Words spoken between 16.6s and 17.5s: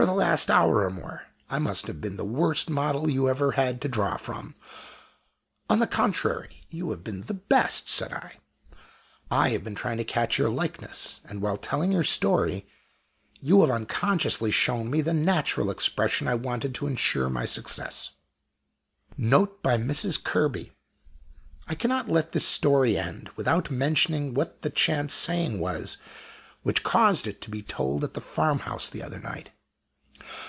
to insure my